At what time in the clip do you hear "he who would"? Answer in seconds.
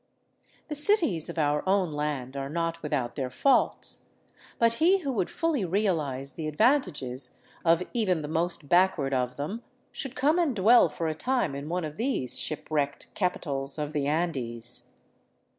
4.81-5.29